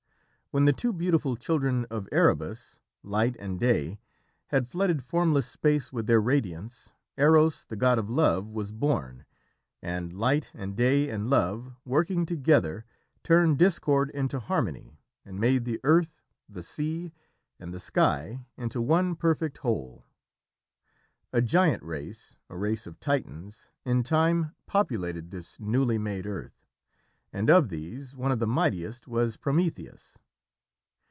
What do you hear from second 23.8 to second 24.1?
in